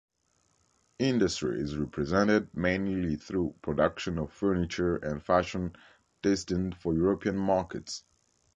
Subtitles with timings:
[0.97, 5.75] Industry is represented mainly through production of furniture and fashion
[6.23, 8.03] destined for European markets.